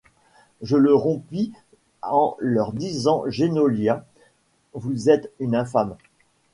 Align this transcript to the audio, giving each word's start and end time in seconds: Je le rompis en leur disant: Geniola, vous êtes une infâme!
Je 0.63 0.77
le 0.77 0.95
rompis 0.95 1.53
en 2.01 2.35
leur 2.39 2.73
disant: 2.73 3.23
Geniola, 3.27 4.03
vous 4.73 5.11
êtes 5.11 5.31
une 5.39 5.55
infâme! 5.55 5.95